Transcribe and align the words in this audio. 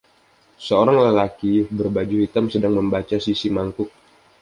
Seorang 0.67 0.97
lelaki 1.13 1.53
berbaju 1.77 2.15
hitam 2.25 2.45
sedang 2.53 2.73
membaca 2.79 3.17
sisi 3.25 3.47
mangkuk 3.57 3.89